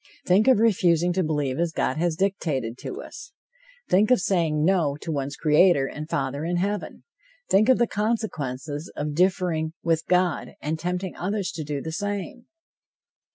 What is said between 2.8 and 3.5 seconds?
us!